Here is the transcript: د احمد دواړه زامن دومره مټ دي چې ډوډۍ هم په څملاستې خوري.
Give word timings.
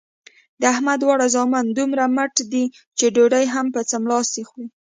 د 0.59 0.61
احمد 0.73 0.97
دواړه 1.01 1.25
زامن 1.35 1.65
دومره 1.77 2.03
مټ 2.15 2.35
دي 2.51 2.65
چې 2.97 3.05
ډوډۍ 3.15 3.45
هم 3.53 3.65
په 3.75 3.81
څملاستې 3.91 4.41
خوري. 4.49 4.67